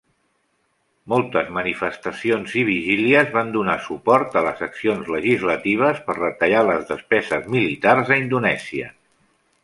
Moltes 1.11 1.49
manifestacions 1.57 2.55
i 2.61 2.63
vigílies 2.69 3.29
van 3.35 3.51
donar 3.57 3.75
suport 3.87 4.37
a 4.41 4.43
les 4.47 4.63
accions 4.67 5.11
legislatives 5.17 5.99
per 6.07 6.15
retallar 6.19 6.63
les 6.71 6.89
despeses 6.93 7.45
militars 7.57 8.11
a 8.17 8.19
Indonèsia. 8.23 8.89